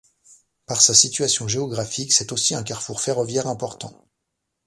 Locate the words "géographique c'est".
1.47-2.31